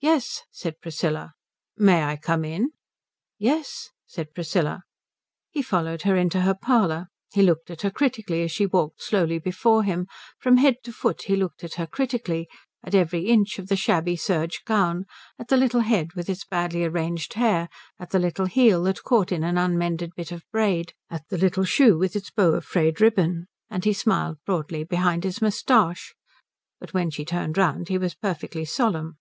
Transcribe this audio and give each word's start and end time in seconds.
"Yes," 0.00 0.44
said 0.50 0.80
Priscilla. 0.80 1.34
"May 1.76 2.04
I 2.04 2.16
come 2.16 2.42
in?" 2.44 2.70
"Yes," 3.36 3.90
said 4.06 4.32
Priscilla. 4.32 4.84
He 5.50 5.60
followed 5.60 6.02
her 6.02 6.16
into 6.16 6.42
her 6.42 6.54
parlour. 6.54 7.08
He 7.34 7.42
looked 7.42 7.68
at 7.68 7.82
her 7.82 7.90
critically 7.90 8.42
as 8.44 8.52
she 8.52 8.64
walked 8.64 9.02
slowly 9.02 9.38
before 9.40 9.82
him, 9.82 10.06
from 10.38 10.56
head 10.56 10.76
to 10.84 10.92
foot 10.92 11.22
he 11.22 11.34
looked 11.36 11.64
at 11.64 11.74
her 11.74 11.86
critically; 11.86 12.48
at 12.82 12.94
every 12.94 13.26
inch 13.26 13.58
of 13.58 13.66
the 13.66 13.76
shabby 13.76 14.16
serge 14.16 14.62
gown, 14.64 15.04
at 15.38 15.48
the 15.48 15.56
little 15.56 15.80
head 15.80 16.14
with 16.14 16.30
its 16.30 16.44
badly 16.44 16.84
arranged 16.84 17.34
hair, 17.34 17.68
at 17.98 18.10
the 18.10 18.20
little 18.20 18.46
heel 18.46 18.84
that 18.84 19.02
caught 19.02 19.32
in 19.32 19.42
an 19.42 19.58
unmended 19.58 20.12
bit 20.16 20.30
of 20.32 20.44
braid, 20.52 20.94
at 21.10 21.28
the 21.28 21.36
little 21.36 21.64
shoe 21.64 21.98
with 21.98 22.14
its 22.16 22.30
bow 22.30 22.54
of 22.54 22.64
frayed 22.64 23.00
ribbon, 23.02 23.48
and 23.68 23.84
he 23.84 23.92
smiled 23.92 24.38
broadly 24.46 24.84
behind 24.84 25.24
his 25.24 25.42
moustache. 25.42 26.14
But 26.78 26.94
when 26.94 27.10
she 27.10 27.24
turned 27.24 27.58
round 27.58 27.88
he 27.88 27.98
was 27.98 28.14
perfectly 28.14 28.64
solemn. 28.64 29.18